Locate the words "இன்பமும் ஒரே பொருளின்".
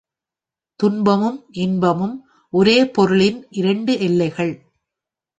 1.51-3.47